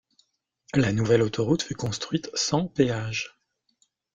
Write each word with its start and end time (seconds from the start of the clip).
La 0.73 0.91
nouvelle 0.93 1.21
autoroute 1.21 1.61
fut 1.61 1.75
construite 1.75 2.31
sans 2.33 2.65
péages. 2.65 3.37